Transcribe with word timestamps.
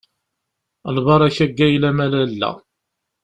Lbaṛaka 0.95 1.45
deg 1.47 1.57
wayla-m 1.59 1.99
a 2.05 2.07
Lalla. 2.11 2.51